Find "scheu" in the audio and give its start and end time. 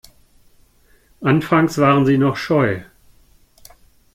2.35-2.81